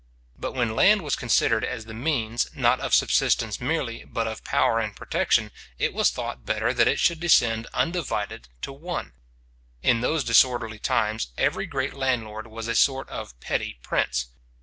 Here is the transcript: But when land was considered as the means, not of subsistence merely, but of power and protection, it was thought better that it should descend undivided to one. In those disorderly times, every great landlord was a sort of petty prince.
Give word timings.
But 0.35 0.53
when 0.55 0.75
land 0.75 1.03
was 1.03 1.15
considered 1.15 1.63
as 1.63 1.85
the 1.85 1.93
means, 1.93 2.49
not 2.55 2.79
of 2.79 2.95
subsistence 2.95 3.61
merely, 3.61 4.03
but 4.03 4.25
of 4.25 4.43
power 4.43 4.79
and 4.79 4.95
protection, 4.95 5.51
it 5.77 5.93
was 5.93 6.09
thought 6.09 6.43
better 6.43 6.73
that 6.73 6.87
it 6.87 6.99
should 6.99 7.19
descend 7.19 7.67
undivided 7.71 8.47
to 8.63 8.73
one. 8.73 9.13
In 9.83 10.01
those 10.01 10.23
disorderly 10.23 10.79
times, 10.79 11.27
every 11.37 11.67
great 11.67 11.93
landlord 11.93 12.47
was 12.47 12.67
a 12.67 12.73
sort 12.73 13.09
of 13.09 13.39
petty 13.41 13.77
prince. 13.83 14.29